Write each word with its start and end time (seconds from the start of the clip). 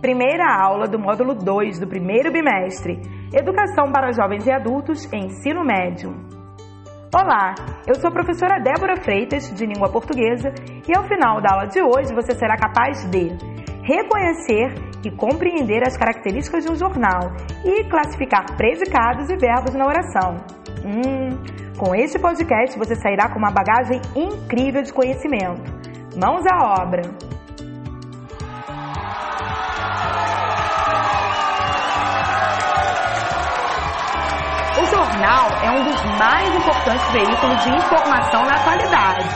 primeira 0.00 0.46
aula 0.50 0.88
do 0.88 0.98
módulo 0.98 1.34
2 1.34 1.78
do 1.78 1.86
primeiro 1.86 2.32
bimestre, 2.32 2.98
Educação 3.32 3.92
para 3.92 4.12
Jovens 4.12 4.46
e 4.46 4.50
Adultos 4.50 5.06
em 5.12 5.26
Ensino 5.26 5.62
Médio. 5.62 6.10
Olá, 7.14 7.54
eu 7.86 7.94
sou 7.96 8.08
a 8.08 8.12
professora 8.12 8.60
Débora 8.60 8.96
Freitas, 8.96 9.52
de 9.54 9.66
Língua 9.66 9.90
Portuguesa, 9.90 10.54
e 10.88 10.96
ao 10.96 11.04
final 11.04 11.40
da 11.42 11.52
aula 11.52 11.66
de 11.66 11.82
hoje 11.82 12.14
você 12.14 12.32
será 12.34 12.56
capaz 12.56 13.04
de 13.10 13.28
reconhecer 13.82 14.72
e 15.04 15.10
compreender 15.10 15.82
as 15.86 15.96
características 15.96 16.64
de 16.64 16.72
um 16.72 16.76
jornal 16.76 17.32
e 17.64 17.84
classificar 17.84 18.56
predicados 18.56 19.28
e 19.28 19.36
verbos 19.36 19.74
na 19.74 19.84
oração. 19.84 20.36
Hum, 20.82 21.76
com 21.76 21.94
este 21.94 22.18
podcast 22.18 22.78
você 22.78 22.94
sairá 22.94 23.28
com 23.28 23.38
uma 23.38 23.50
bagagem 23.50 24.00
incrível 24.16 24.82
de 24.82 24.92
conhecimento. 24.92 25.70
Mãos 26.16 26.44
à 26.46 26.82
obra! 26.82 27.29
Jornal 34.90 35.46
é 35.62 35.70
um 35.70 35.84
dos 35.84 36.04
mais 36.18 36.54
importantes 36.54 37.10
veículos 37.12 37.62
de 37.62 37.70
informação 37.70 38.44
na 38.44 38.56
atualidade. 38.56 39.28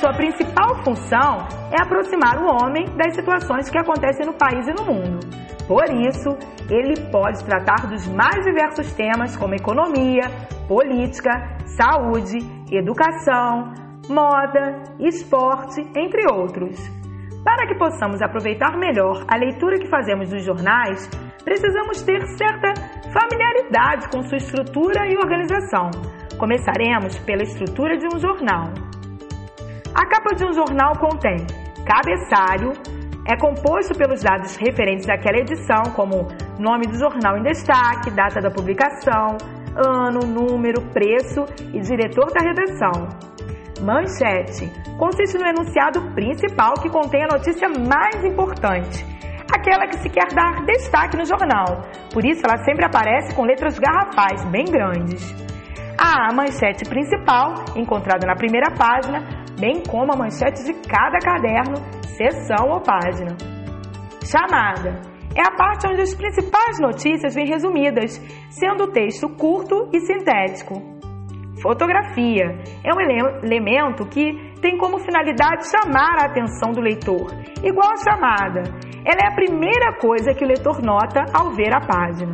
Sua 0.00 0.12
principal 0.14 0.82
função 0.82 1.46
é 1.70 1.82
aproximar 1.82 2.38
o 2.38 2.46
homem 2.46 2.86
das 2.96 3.14
situações 3.14 3.68
que 3.68 3.78
acontecem 3.78 4.26
no 4.26 4.32
país 4.32 4.66
e 4.66 4.72
no 4.72 4.86
mundo. 4.86 5.20
Por 5.68 5.84
isso, 5.84 6.30
ele 6.70 6.94
pode 7.10 7.44
tratar 7.44 7.86
dos 7.88 8.06
mais 8.08 8.42
diversos 8.44 8.92
temas 8.94 9.36
como 9.36 9.54
economia, 9.54 10.24
política, 10.66 11.30
saúde, 11.76 12.38
educação, 12.72 13.72
moda, 14.08 14.82
esporte, 14.98 15.80
entre 15.96 16.22
outros. 16.32 16.78
Para 17.44 17.66
que 17.66 17.78
possamos 17.78 18.22
aproveitar 18.22 18.78
melhor 18.78 19.24
a 19.28 19.36
leitura 19.36 19.78
que 19.78 19.88
fazemos 19.88 20.30
dos 20.30 20.42
jornais, 20.42 21.08
precisamos 21.44 22.00
ter 22.02 22.26
certa 22.38 22.72
familiaridade 23.12 24.08
com 24.10 24.22
sua 24.22 24.38
estrutura 24.38 25.06
e 25.06 25.16
organização. 25.16 25.90
Começaremos 26.38 27.18
pela 27.20 27.42
estrutura 27.42 27.96
de 27.96 28.06
um 28.06 28.18
jornal. 28.18 28.70
A 29.94 30.06
capa 30.06 30.34
de 30.34 30.44
um 30.44 30.52
jornal 30.52 30.98
contém 30.98 31.46
cabeçalho, 31.84 32.72
é 33.26 33.36
composto 33.36 33.94
pelos 33.94 34.22
dados 34.22 34.56
referentes 34.56 35.08
àquela 35.08 35.38
edição, 35.38 35.82
como 35.94 36.28
nome 36.58 36.86
do 36.86 36.98
jornal 36.98 37.38
em 37.38 37.42
destaque, 37.42 38.10
data 38.10 38.40
da 38.40 38.50
publicação, 38.50 39.36
ano, 39.76 40.20
número, 40.26 40.82
preço 40.92 41.44
e 41.72 41.80
diretor 41.80 42.30
da 42.32 42.40
redação. 42.40 43.08
Manchete 43.80 44.70
consiste 44.98 45.36
no 45.36 45.46
enunciado 45.46 46.00
principal 46.14 46.74
que 46.74 46.88
contém 46.88 47.24
a 47.24 47.36
notícia 47.36 47.68
mais 47.68 48.24
importante, 48.24 49.04
aquela 49.52 49.86
que 49.86 49.98
se 49.98 50.08
quer 50.08 50.32
dar 50.34 50.64
destaque 50.64 51.16
no 51.16 51.24
jornal. 51.24 51.88
Por 52.12 52.24
isso, 52.24 52.42
ela 52.44 52.62
sempre 52.64 52.84
aparece 52.84 53.34
com 53.34 53.44
letras 53.44 53.78
garrafais, 53.78 54.44
bem 54.50 54.64
grandes. 54.64 55.34
A 55.98 56.32
manchete 56.32 56.84
principal, 56.88 57.54
encontrada 57.76 58.26
na 58.26 58.34
primeira 58.34 58.70
página, 58.76 59.24
bem 59.58 59.82
como 59.82 60.12
a 60.12 60.16
manchete 60.16 60.64
de 60.64 60.74
cada 60.88 61.18
caderno, 61.18 61.76
seção 62.16 62.70
ou 62.70 62.80
página. 62.80 63.36
Chamada 64.24 65.00
é 65.36 65.42
a 65.42 65.56
parte 65.56 65.86
onde 65.86 66.02
as 66.02 66.14
principais 66.14 66.78
notícias 66.80 67.34
vêm 67.34 67.46
resumidas, 67.46 68.18
sendo 68.50 68.84
o 68.84 68.92
texto 68.92 69.28
curto 69.28 69.88
e 69.92 70.00
sintético. 70.00 70.94
Fotografia 71.60 72.58
é 72.84 72.94
um 72.94 73.00
ele 73.00 73.20
elemento 73.42 74.06
que 74.06 74.53
tem 74.64 74.78
como 74.78 74.98
finalidade 74.98 75.70
chamar 75.70 76.22
a 76.22 76.24
atenção 76.24 76.72
do 76.72 76.80
leitor, 76.80 77.30
igual 77.62 77.92
a 77.92 77.96
chamada. 78.02 78.62
Ela 79.04 79.20
é 79.22 79.28
a 79.28 79.34
primeira 79.34 79.98
coisa 80.00 80.32
que 80.32 80.42
o 80.42 80.48
leitor 80.48 80.80
nota 80.80 81.22
ao 81.34 81.50
ver 81.50 81.70
a 81.74 81.82
página. 81.82 82.32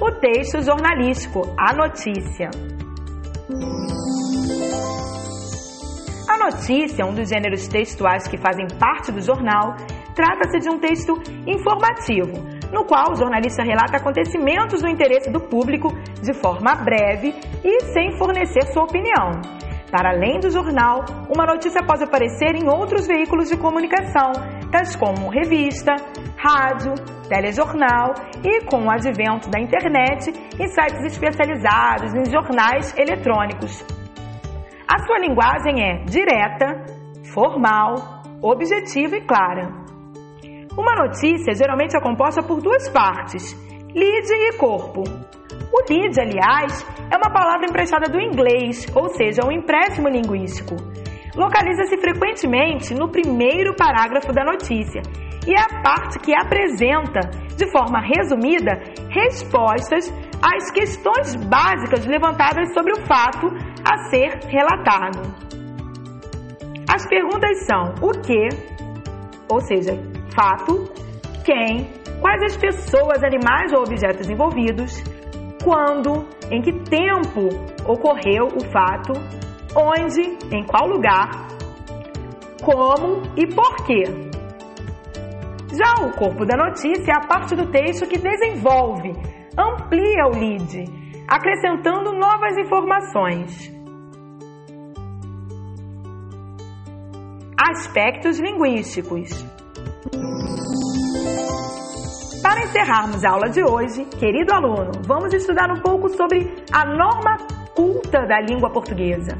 O 0.00 0.12
texto 0.20 0.62
jornalístico, 0.62 1.42
a 1.58 1.74
notícia. 1.74 2.50
A 6.28 6.38
notícia, 6.38 7.04
um 7.04 7.12
dos 7.12 7.28
gêneros 7.28 7.66
textuais 7.66 8.28
que 8.28 8.38
fazem 8.38 8.68
parte 8.78 9.10
do 9.10 9.20
jornal, 9.20 9.74
trata-se 10.14 10.60
de 10.60 10.70
um 10.70 10.78
texto 10.78 11.14
informativo, 11.44 12.46
no 12.72 12.84
qual 12.84 13.10
o 13.10 13.16
jornalista 13.16 13.64
relata 13.64 13.96
acontecimentos 13.96 14.82
do 14.82 14.88
interesse 14.88 15.32
do 15.32 15.40
público 15.40 15.88
de 16.22 16.32
forma 16.32 16.76
breve 16.76 17.34
e 17.64 17.80
sem 17.86 18.16
fornecer 18.16 18.62
sua 18.72 18.84
opinião. 18.84 19.65
Para 19.96 20.10
além 20.10 20.38
do 20.38 20.50
jornal, 20.50 21.06
uma 21.34 21.46
notícia 21.46 21.82
pode 21.82 22.04
aparecer 22.04 22.54
em 22.54 22.68
outros 22.68 23.06
veículos 23.06 23.48
de 23.48 23.56
comunicação, 23.56 24.30
tais 24.70 24.94
como 24.94 25.30
revista, 25.30 25.96
rádio, 26.36 26.92
telejornal 27.30 28.12
e, 28.44 28.60
com 28.66 28.84
o 28.84 28.90
advento 28.90 29.48
da 29.48 29.58
internet, 29.58 30.34
em 30.60 30.66
sites 30.66 31.02
especializados 31.02 32.14
em 32.14 32.30
jornais 32.30 32.94
eletrônicos. 32.98 33.82
A 34.86 34.98
sua 35.06 35.18
linguagem 35.18 35.82
é 35.82 36.04
direta, 36.04 36.84
formal, 37.32 37.94
objetiva 38.42 39.16
e 39.16 39.22
clara. 39.22 39.72
Uma 40.76 40.94
notícia 41.06 41.54
geralmente 41.54 41.96
é 41.96 42.00
composta 42.02 42.42
por 42.42 42.60
duas 42.60 42.86
partes, 42.90 43.54
lead 43.94 44.30
e 44.30 44.58
corpo. 44.58 45.04
O 45.76 45.84
lead, 45.92 46.18
aliás, 46.18 46.86
é 47.12 47.16
uma 47.18 47.30
palavra 47.30 47.66
emprestada 47.68 48.10
do 48.10 48.18
inglês, 48.18 48.86
ou 48.94 49.10
seja, 49.10 49.42
um 49.46 49.52
empréstimo 49.52 50.08
linguístico. 50.08 50.74
Localiza-se 51.36 51.98
frequentemente 51.98 52.94
no 52.94 53.10
primeiro 53.10 53.76
parágrafo 53.76 54.32
da 54.32 54.42
notícia 54.42 55.02
e 55.46 55.52
é 55.52 55.60
a 55.60 55.82
parte 55.82 56.18
que 56.20 56.34
apresenta, 56.34 57.20
de 57.54 57.70
forma 57.70 58.00
resumida, 58.00 58.72
respostas 59.10 60.10
às 60.42 60.70
questões 60.70 61.36
básicas 61.44 62.06
levantadas 62.06 62.72
sobre 62.72 62.94
o 62.94 63.06
fato 63.06 63.48
a 63.84 63.98
ser 64.08 64.30
relatado. 64.48 65.20
As 66.90 67.06
perguntas 67.06 67.66
são 67.66 67.94
o 68.00 68.12
que, 68.22 68.48
ou 69.50 69.60
seja, 69.60 69.92
fato, 70.34 70.90
quem, 71.44 71.92
quais 72.18 72.42
as 72.44 72.56
pessoas, 72.56 73.22
animais 73.22 73.74
ou 73.74 73.80
objetos 73.80 74.30
envolvidos, 74.30 75.04
quando, 75.66 76.24
em 76.48 76.62
que 76.62 76.72
tempo 76.88 77.48
ocorreu 77.90 78.46
o 78.46 78.60
fato, 78.70 79.12
onde, 79.74 80.22
em 80.54 80.64
qual 80.64 80.86
lugar, 80.86 81.48
como 82.64 83.22
e 83.36 83.52
por 83.52 83.74
quê. 83.84 84.04
Já 85.74 86.06
o 86.06 86.12
corpo 86.12 86.46
da 86.46 86.56
notícia 86.56 87.10
é 87.10 87.16
a 87.16 87.26
parte 87.26 87.56
do 87.56 87.66
texto 87.66 88.06
que 88.06 88.16
desenvolve, 88.16 89.10
amplia 89.58 90.26
o 90.28 90.38
lead, 90.38 90.84
acrescentando 91.26 92.12
novas 92.12 92.56
informações. 92.58 93.74
Aspectos 97.58 98.38
linguísticos. 98.38 99.44
Para 102.46 102.62
encerrarmos 102.62 103.24
a 103.24 103.30
aula 103.30 103.48
de 103.48 103.60
hoje, 103.60 104.04
querido 104.04 104.54
aluno, 104.54 104.92
vamos 105.04 105.34
estudar 105.34 105.68
um 105.68 105.80
pouco 105.80 106.08
sobre 106.10 106.54
a 106.72 106.84
norma 106.84 107.38
culta 107.74 108.24
da 108.24 108.40
língua 108.40 108.70
portuguesa. 108.70 109.36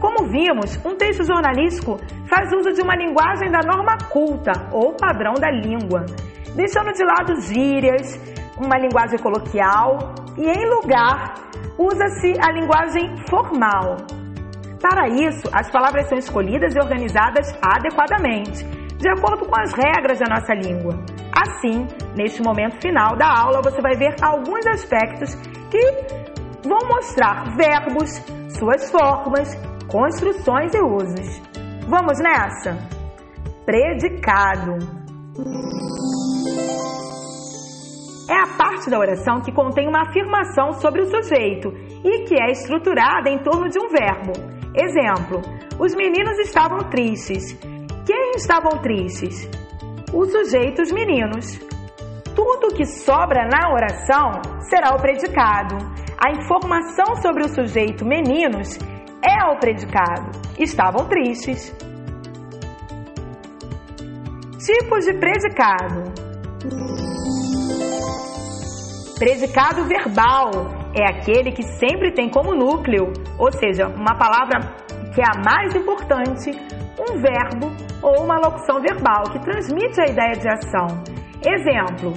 Como 0.00 0.28
vimos, 0.28 0.76
um 0.84 0.96
texto 0.96 1.22
jornalístico 1.22 2.00
faz 2.28 2.52
uso 2.52 2.72
de 2.72 2.82
uma 2.82 2.96
linguagem 2.96 3.48
da 3.48 3.60
norma 3.64 3.96
culta 4.10 4.50
ou 4.72 4.92
padrão 4.96 5.34
da 5.34 5.52
língua, 5.52 6.04
deixando 6.56 6.92
de 6.92 7.04
lado 7.04 7.40
gírias, 7.42 8.18
uma 8.58 8.76
linguagem 8.76 9.20
coloquial 9.20 10.12
e, 10.36 10.42
em 10.42 10.68
lugar, 10.68 11.34
usa-se 11.78 12.34
a 12.44 12.50
linguagem 12.50 13.24
formal. 13.30 13.98
Para 14.80 15.06
isso, 15.06 15.48
as 15.52 15.70
palavras 15.70 16.08
são 16.08 16.18
escolhidas 16.18 16.74
e 16.74 16.80
organizadas 16.80 17.56
adequadamente, 17.62 18.66
de 19.02 19.08
acordo 19.08 19.44
com 19.46 19.60
as 19.60 19.72
regras 19.72 20.20
da 20.20 20.26
nossa 20.32 20.54
língua. 20.54 20.94
Assim, 21.36 21.88
neste 22.16 22.40
momento 22.40 22.80
final 22.80 23.16
da 23.16 23.26
aula, 23.26 23.60
você 23.60 23.82
vai 23.82 23.96
ver 23.96 24.14
alguns 24.22 24.64
aspectos 24.68 25.34
que 25.68 26.68
vão 26.68 26.78
mostrar 26.88 27.56
verbos, 27.56 28.10
suas 28.56 28.88
formas, 28.92 29.56
construções 29.90 30.72
e 30.72 30.80
usos. 30.80 31.42
Vamos 31.88 32.16
nessa? 32.20 32.78
Predicado. 33.66 34.78
É 38.30 38.34
a 38.34 38.56
parte 38.56 38.88
da 38.88 39.00
oração 39.00 39.40
que 39.40 39.50
contém 39.50 39.88
uma 39.88 40.02
afirmação 40.02 40.74
sobre 40.74 41.02
o 41.02 41.06
sujeito 41.06 41.72
e 42.04 42.24
que 42.24 42.40
é 42.40 42.52
estruturada 42.52 43.28
em 43.28 43.38
torno 43.38 43.68
de 43.68 43.80
um 43.80 43.88
verbo. 43.88 44.32
Exemplo: 44.74 45.42
Os 45.80 45.92
meninos 45.96 46.38
estavam 46.38 46.78
tristes. 46.88 47.71
Quem 48.04 48.32
estavam 48.32 48.82
tristes? 48.82 49.48
Os 50.12 50.32
sujeitos 50.32 50.90
meninos. 50.90 51.56
Tudo 52.34 52.74
que 52.74 52.84
sobra 52.84 53.46
na 53.46 53.72
oração 53.72 54.42
será 54.68 54.94
o 54.94 55.00
predicado. 55.00 55.76
A 56.18 56.32
informação 56.32 57.14
sobre 57.22 57.44
o 57.44 57.48
sujeito 57.48 58.04
meninos 58.04 58.76
é 59.22 59.44
o 59.52 59.58
predicado. 59.58 60.32
Estavam 60.58 61.06
tristes. 61.08 61.72
Tipos 64.58 65.04
de 65.04 65.14
predicado. 65.14 66.12
Predicado 69.16 69.84
verbal 69.84 70.50
é 70.92 71.08
aquele 71.08 71.52
que 71.52 71.62
sempre 71.62 72.12
tem 72.12 72.28
como 72.28 72.52
núcleo, 72.52 73.12
ou 73.38 73.52
seja, 73.52 73.86
uma 73.86 74.16
palavra 74.16 74.58
que 75.14 75.20
é 75.20 75.24
a 75.24 75.40
mais 75.44 75.74
importante, 75.76 76.50
um 77.10 77.20
verbo 77.20 77.72
ou 78.02 78.24
uma 78.24 78.36
locução 78.36 78.80
verbal 78.80 79.24
que 79.32 79.40
transmite 79.40 80.00
a 80.00 80.04
ideia 80.04 80.32
de 80.32 80.48
ação. 80.48 80.86
Exemplo: 81.44 82.12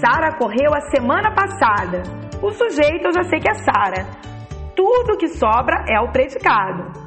Sara 0.00 0.36
correu 0.36 0.74
a 0.74 0.80
semana 0.90 1.32
passada. 1.34 2.02
O 2.42 2.50
sujeito 2.50 3.06
eu 3.06 3.12
já 3.12 3.24
sei 3.24 3.40
que 3.40 3.50
é 3.50 3.54
Sara. 3.54 4.06
Tudo 4.74 5.16
que 5.16 5.28
sobra 5.28 5.84
é 5.88 5.98
o 6.00 6.12
predicado. 6.12 7.06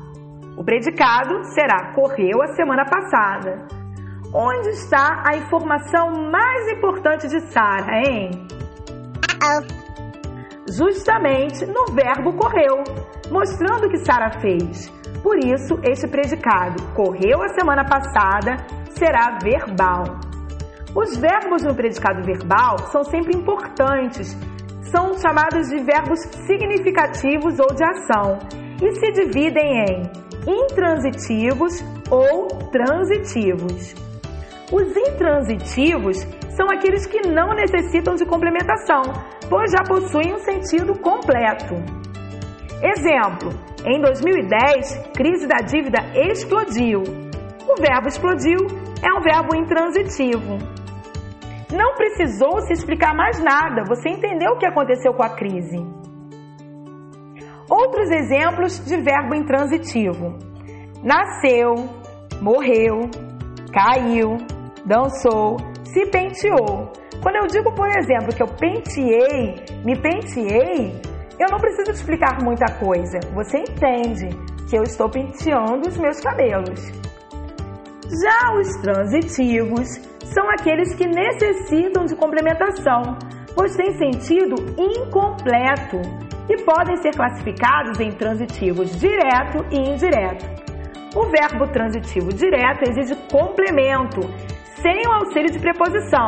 O 0.58 0.64
predicado 0.64 1.44
será 1.54 1.94
correu 1.94 2.42
a 2.42 2.48
semana 2.54 2.84
passada. 2.84 3.68
Onde 4.34 4.70
está 4.70 5.24
a 5.26 5.38
informação 5.38 6.10
mais 6.32 6.72
importante 6.72 7.28
de 7.28 7.40
Sara, 7.52 8.02
hein? 8.06 8.32
Justamente 10.68 11.66
no 11.66 11.86
verbo 11.94 12.34
correu, 12.34 12.84
mostrando 13.32 13.88
o 13.88 13.90
que 13.90 13.98
Sara 14.00 14.32
fez. 14.40 14.99
Por 15.22 15.38
isso, 15.38 15.80
este 15.84 16.08
predicado 16.08 16.82
correu 16.94 17.42
a 17.44 17.50
semana 17.50 17.84
passada 17.84 18.58
será 18.98 19.38
verbal. 19.42 20.20
Os 20.96 21.16
verbos 21.18 21.64
no 21.64 21.76
predicado 21.76 22.24
verbal 22.24 22.78
são 22.92 23.04
sempre 23.04 23.36
importantes. 23.38 24.36
São 24.82 25.14
chamados 25.20 25.68
de 25.70 25.84
verbos 25.84 26.20
significativos 26.48 27.60
ou 27.60 27.76
de 27.76 27.84
ação 27.84 28.40
e 28.82 28.92
se 28.96 29.12
dividem 29.12 29.84
em 29.86 30.30
intransitivos 30.48 31.84
ou 32.10 32.48
transitivos. 32.72 33.94
Os 34.72 34.96
intransitivos 34.96 36.18
são 36.56 36.68
aqueles 36.72 37.06
que 37.06 37.28
não 37.28 37.54
necessitam 37.54 38.16
de 38.16 38.26
complementação, 38.26 39.02
pois 39.50 39.72
já 39.72 39.84
possuem 39.84 40.34
um 40.34 40.40
sentido 40.40 40.98
completo. 41.00 41.99
Exemplo: 42.82 43.50
em 43.86 44.00
2010, 44.02 45.12
crise 45.16 45.48
da 45.48 45.58
dívida 45.58 46.00
explodiu. 46.16 47.02
O 47.68 47.76
verbo 47.76 48.08
explodiu 48.08 48.58
é 49.04 49.14
um 49.14 49.22
verbo 49.22 49.56
intransitivo. 49.56 50.58
Não 51.72 51.96
precisou 51.96 52.62
se 52.62 52.74
explicar 52.74 53.14
mais 53.14 53.40
nada, 53.44 53.84
você 53.88 54.10
entendeu 54.10 54.54
o 54.54 54.58
que 54.58 54.66
aconteceu 54.66 55.14
com 55.14 55.24
a 55.24 55.30
crise. 55.30 55.78
Outros 57.70 58.10
exemplos 58.10 58.84
de 58.86 58.98
verbo 58.98 59.36
intransitivo: 59.36 60.38
nasceu, 61.04 61.76
morreu, 62.42 63.10
caiu, 63.72 64.38
dançou, 64.86 65.58
se 65.84 66.06
penteou. 66.10 66.92
Quando 67.22 67.36
eu 67.36 67.48
digo, 67.48 67.74
por 67.76 67.90
exemplo, 67.90 68.34
que 68.34 68.42
eu 68.42 68.48
penteei, 68.48 69.56
me 69.84 69.96
penteei, 70.00 71.00
eu 71.40 71.48
não 71.50 71.58
preciso 71.58 71.92
explicar 71.92 72.44
muita 72.44 72.66
coisa. 72.74 73.20
Você 73.34 73.60
entende 73.60 74.28
que 74.70 74.78
eu 74.78 74.84
estou 74.84 75.10
penteando 75.10 75.88
os 75.88 75.98
meus 75.98 76.20
cabelos. 76.20 76.80
Já 78.22 78.54
os 78.60 78.76
transitivos 78.82 79.88
são 80.26 80.50
aqueles 80.52 80.94
que 80.96 81.08
necessitam 81.08 82.06
de 82.06 82.16
complementação, 82.16 83.18
pois 83.56 83.76
têm 83.76 83.94
sentido 83.98 84.56
incompleto 84.78 86.02
e 86.50 86.58
podem 86.64 86.98
ser 86.98 87.16
classificados 87.16 88.00
em 88.00 88.12
transitivos 88.12 89.00
direto 89.00 89.66
e 89.72 89.78
indireto. 89.78 90.46
O 91.16 91.26
verbo 91.26 91.72
transitivo 91.72 92.34
direto 92.34 92.90
exige 92.90 93.16
complemento, 93.32 94.22
sem 94.82 95.02
o 95.08 95.12
auxílio 95.12 95.52
de 95.52 95.60
preposição, 95.60 96.28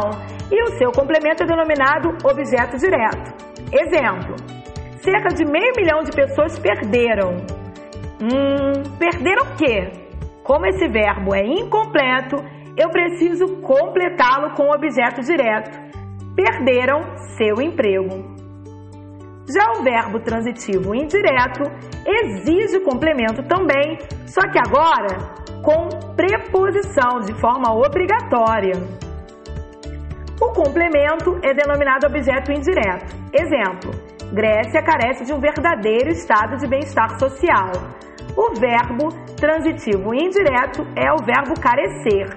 e 0.51 0.63
o 0.63 0.77
seu 0.77 0.91
complemento 0.91 1.43
é 1.43 1.45
denominado 1.45 2.09
objeto 2.23 2.77
direto. 2.77 3.33
Exemplo: 3.71 4.35
cerca 5.01 5.29
de 5.29 5.45
meio 5.45 5.73
milhão 5.75 6.03
de 6.03 6.11
pessoas 6.11 6.57
perderam. 6.59 7.37
Hum, 8.21 8.83
perderam 8.97 9.43
o 9.43 9.55
quê? 9.55 9.91
Como 10.43 10.65
esse 10.65 10.87
verbo 10.87 11.35
é 11.35 11.43
incompleto, 11.45 12.35
eu 12.77 12.89
preciso 12.89 13.61
completá-lo 13.61 14.55
com 14.55 14.63
o 14.63 14.73
objeto 14.73 15.21
direto. 15.21 15.79
Perderam 16.35 17.01
seu 17.37 17.61
emprego. 17.61 18.31
Já 19.53 19.79
o 19.79 19.83
verbo 19.83 20.19
transitivo 20.19 20.95
indireto 20.95 21.63
exige 22.05 22.79
complemento 22.81 23.43
também, 23.43 23.97
só 24.25 24.41
que 24.49 24.57
agora 24.57 25.41
com 25.61 25.89
preposição 26.15 27.19
de 27.25 27.33
forma 27.39 27.73
obrigatória. 27.73 28.75
O 30.39 30.53
complemento 30.53 31.39
é 31.43 31.53
denominado 31.53 32.07
objeto 32.07 32.51
indireto. 32.51 33.15
Exemplo: 33.33 33.91
Grécia 34.31 34.81
carece 34.81 35.25
de 35.25 35.33
um 35.33 35.39
verdadeiro 35.39 36.09
estado 36.09 36.55
de 36.55 36.65
bem-estar 36.65 37.19
social. 37.19 37.71
O 38.37 38.53
verbo 38.57 39.09
transitivo 39.35 40.13
indireto 40.13 40.87
é 40.95 41.11
o 41.11 41.17
verbo 41.17 41.59
carecer. 41.59 42.33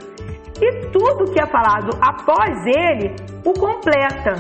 E 0.60 0.90
tudo 0.90 1.30
que 1.32 1.40
é 1.40 1.46
falado 1.46 1.96
após 2.02 2.66
ele 2.66 3.14
o 3.44 3.52
completa. 3.52 4.34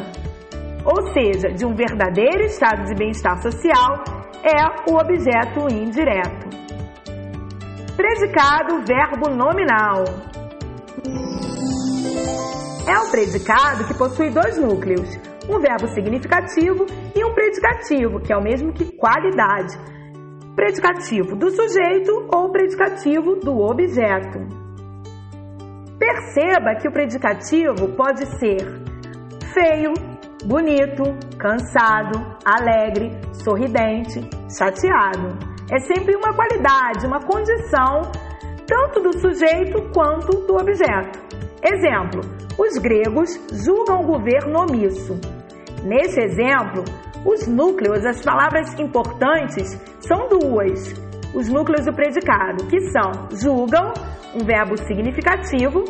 Ou 0.84 1.12
seja, 1.12 1.48
de 1.52 1.64
um 1.64 1.74
verdadeiro 1.74 2.42
estado 2.42 2.84
de 2.84 2.94
bem-estar 2.96 3.40
social 3.40 4.02
é 4.42 4.90
o 4.90 4.96
objeto 4.96 5.72
indireto. 5.72 6.48
Predicado 7.96 8.84
verbo 8.84 9.30
nominal. 9.30 10.02
É 12.86 12.98
um 12.98 13.10
predicado 13.10 13.84
que 13.86 13.94
possui 13.94 14.30
dois 14.30 14.58
núcleos, 14.58 15.08
um 15.48 15.58
verbo 15.58 15.86
significativo 15.88 16.86
e 17.14 17.24
um 17.24 17.34
predicativo, 17.34 18.20
que 18.20 18.32
é 18.32 18.36
o 18.36 18.42
mesmo 18.42 18.72
que 18.72 18.92
qualidade. 18.96 19.76
Predicativo 20.54 21.36
do 21.36 21.50
sujeito 21.50 22.28
ou 22.32 22.50
predicativo 22.50 23.36
do 23.36 23.58
objeto. 23.58 24.38
Perceba 25.98 26.74
que 26.76 26.88
o 26.88 26.92
predicativo 26.92 27.88
pode 27.96 28.26
ser 28.38 28.84
feio, 29.52 29.92
bonito, 30.44 31.02
cansado, 31.38 32.18
alegre, 32.44 33.10
sorridente, 33.32 34.28
chateado. 34.56 35.54
É 35.72 35.78
sempre 35.78 36.14
uma 36.14 36.34
qualidade, 36.34 37.06
uma 37.06 37.20
condição, 37.20 38.02
tanto 38.66 39.00
do 39.00 39.18
sujeito 39.18 39.90
quanto 39.92 40.46
do 40.46 40.56
objeto. 40.56 41.18
Exemplo: 41.62 42.20
os 42.58 42.78
gregos 42.78 43.40
julgam 43.64 44.02
o 44.02 44.06
governo 44.06 44.60
omisso. 44.60 45.18
Nesse 45.84 46.18
exemplo, 46.18 46.82
os 47.26 47.46
núcleos, 47.46 48.06
as 48.06 48.22
palavras 48.22 48.72
importantes, 48.80 49.78
são 50.00 50.28
duas. 50.28 50.94
Os 51.34 51.48
núcleos 51.48 51.84
do 51.84 51.92
predicado, 51.92 52.66
que 52.68 52.80
são 52.88 53.28
julgam, 53.32 53.92
um 54.34 54.44
verbo 54.46 54.78
significativo, 54.78 55.84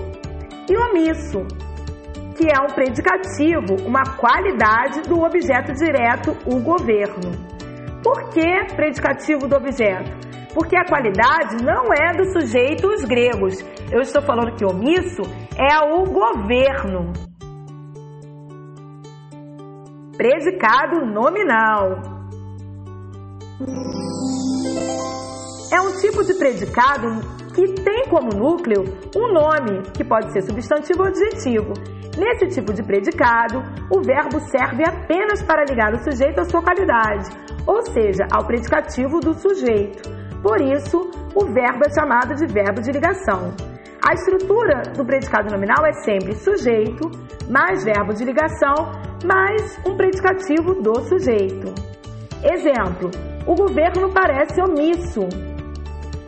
e 0.69 0.77
omisso, 0.77 1.47
que 2.37 2.49
é 2.49 2.61
um 2.61 2.75
predicativo, 2.75 3.87
uma 3.87 4.03
qualidade 4.17 5.03
do 5.03 5.23
objeto 5.23 5.73
direto, 5.75 6.37
o 6.45 6.61
governo. 6.61 7.31
Por 8.03 8.31
que 8.31 8.75
predicativo 8.75 9.47
do 9.47 9.55
objeto? 9.55 10.11
Porque 10.53 10.77
a 10.77 10.85
qualidade 10.85 11.63
não 11.65 11.93
é 11.93 12.17
do 12.17 12.33
sujeito 12.33 12.89
os 12.89 13.05
gregos. 13.05 13.61
Eu 13.93 14.01
estou 14.01 14.23
falando 14.23 14.57
que 14.57 14.65
omisso 14.65 15.23
é 15.57 15.79
o 15.85 16.05
governo. 16.05 17.13
Predicado 20.17 21.05
nominal. 21.07 22.01
É 25.73 25.81
um 25.81 25.91
tipo 26.01 26.23
de 26.23 26.35
predicado 26.35 27.21
que 27.53 27.75
tem 27.83 28.05
como 28.09 28.29
núcleo 28.29 28.85
um 29.17 29.33
nome, 29.33 29.83
que 29.93 30.05
pode 30.05 30.33
ser 30.33 30.43
substantivo 30.43 31.03
ou 31.03 31.09
adjetivo. 31.09 31.73
Nesse 32.17 32.47
tipo 32.55 32.73
de 32.73 32.85
predicado, 32.85 33.61
o 33.91 34.01
verbo 34.03 34.39
serve 34.39 34.85
apenas 34.87 35.43
para 35.43 35.65
ligar 35.65 35.93
o 35.93 36.05
sujeito 36.05 36.41
à 36.41 36.45
sua 36.45 36.63
qualidade, 36.63 37.31
ou 37.67 37.83
seja, 37.87 38.25
ao 38.33 38.47
predicativo 38.47 39.19
do 39.19 39.35
sujeito. 39.35 40.09
Por 40.41 40.61
isso, 40.61 41.11
o 41.35 41.45
verbo 41.47 41.87
é 41.87 41.93
chamado 41.93 42.37
de 42.37 42.47
verbo 42.47 42.81
de 42.81 42.93
ligação. 42.93 43.53
A 44.07 44.13
estrutura 44.13 44.83
do 44.97 45.05
predicado 45.05 45.51
nominal 45.51 45.85
é 45.85 45.93
sempre 46.05 46.35
sujeito, 46.37 47.11
mais 47.51 47.83
verbo 47.83 48.15
de 48.15 48.25
ligação, 48.25 48.75
mais 49.25 49.81
um 49.87 49.97
predicativo 49.97 50.75
do 50.83 51.01
sujeito. 51.09 51.73
Exemplo: 52.43 53.11
o 53.47 53.55
governo 53.55 54.13
parece 54.13 54.61
omisso. 54.61 55.21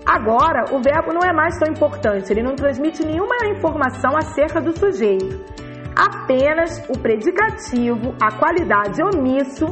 Agora, 0.06 0.64
o 0.72 0.80
verbo 0.80 1.12
não 1.12 1.20
é 1.28 1.32
mais 1.32 1.58
tão 1.58 1.68
importante, 1.70 2.32
ele 2.32 2.42
não 2.42 2.54
transmite 2.54 3.04
nenhuma 3.04 3.36
informação 3.46 4.16
acerca 4.16 4.60
do 4.60 4.76
sujeito. 4.78 5.44
Apenas 5.94 6.88
o 6.88 6.98
predicativo, 6.98 8.14
a 8.22 8.30
qualidade 8.38 9.02
omisso, 9.02 9.66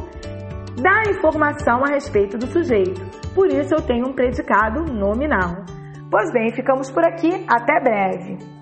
dá 0.81 1.09
informação 1.09 1.83
a 1.83 1.93
respeito 1.93 2.37
do 2.37 2.47
sujeito. 2.47 3.01
Por 3.33 3.47
isso 3.47 3.73
eu 3.73 3.81
tenho 3.81 4.07
um 4.07 4.13
predicado 4.13 4.83
nominal. 4.91 5.63
Pois 6.11 6.31
bem, 6.31 6.51
ficamos 6.53 6.91
por 6.91 7.03
aqui. 7.03 7.45
Até 7.47 7.79
breve. 7.79 8.54